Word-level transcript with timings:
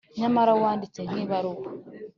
Nyamara 0.19 0.51
wanditse 0.61 0.99
nk'ibaruwa, 1.09 1.69